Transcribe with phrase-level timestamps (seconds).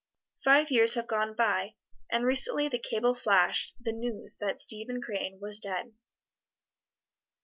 [0.43, 1.75] Five years have gone by,
[2.09, 5.93] and recently the cable flashed the news that Stephen Crane was dead.